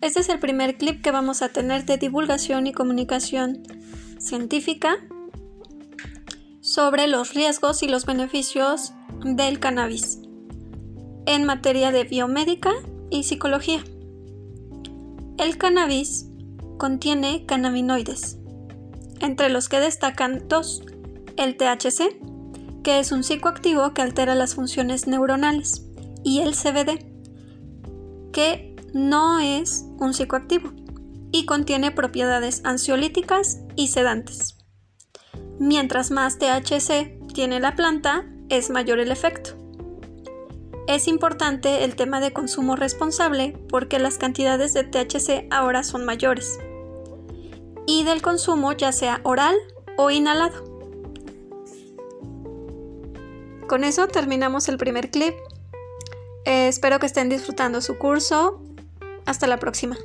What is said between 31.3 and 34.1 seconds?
y contiene propiedades ansiolíticas y